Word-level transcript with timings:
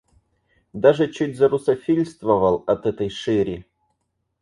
Даже 0.73 1.07
чуть 1.11 1.37
зарусофильствовал 1.37 2.63
от 2.65 2.87
этой 2.87 3.11
шири! 3.11 3.67